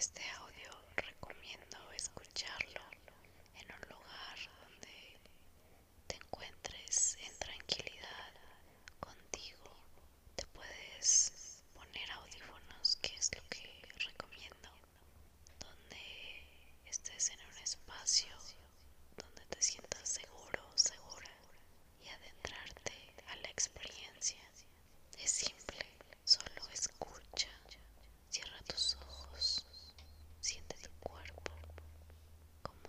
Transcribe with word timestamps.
Este 0.00 0.22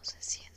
se 0.02 0.22
siente 0.22 0.51